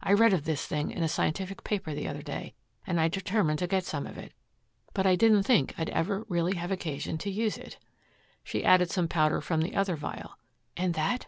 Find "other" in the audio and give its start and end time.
2.06-2.22, 9.74-9.96